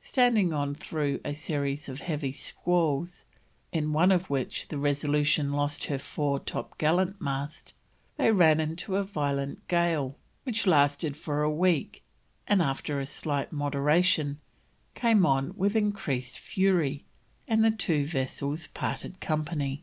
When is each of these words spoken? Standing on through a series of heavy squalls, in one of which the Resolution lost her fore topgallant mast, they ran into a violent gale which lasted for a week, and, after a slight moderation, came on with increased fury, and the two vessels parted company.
Standing 0.00 0.52
on 0.52 0.76
through 0.76 1.20
a 1.24 1.34
series 1.34 1.88
of 1.88 1.98
heavy 2.02 2.30
squalls, 2.30 3.24
in 3.72 3.92
one 3.92 4.12
of 4.12 4.30
which 4.30 4.68
the 4.68 4.78
Resolution 4.78 5.52
lost 5.52 5.86
her 5.86 5.98
fore 5.98 6.38
topgallant 6.38 7.20
mast, 7.20 7.74
they 8.16 8.30
ran 8.30 8.60
into 8.60 8.94
a 8.94 9.02
violent 9.02 9.66
gale 9.66 10.16
which 10.44 10.68
lasted 10.68 11.16
for 11.16 11.42
a 11.42 11.50
week, 11.50 12.04
and, 12.46 12.62
after 12.62 13.00
a 13.00 13.06
slight 13.06 13.50
moderation, 13.50 14.38
came 14.94 15.26
on 15.26 15.52
with 15.56 15.74
increased 15.74 16.38
fury, 16.38 17.04
and 17.48 17.64
the 17.64 17.72
two 17.72 18.04
vessels 18.04 18.68
parted 18.68 19.18
company. 19.20 19.82